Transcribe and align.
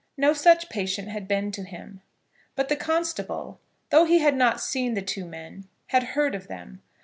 No 0.17 0.33
such 0.33 0.67
patient 0.69 1.09
had 1.09 1.27
been 1.27 1.51
to 1.51 1.61
him. 1.63 2.01
But 2.55 2.69
the 2.69 2.75
constable, 2.75 3.59
though 3.91 4.05
he 4.05 4.17
had 4.17 4.35
not 4.35 4.59
seen 4.59 4.95
the 4.95 5.03
two 5.03 5.25
men, 5.25 5.67
had 5.89 6.01
heard 6.17 6.33
of 6.33 6.47
them. 6.47 6.81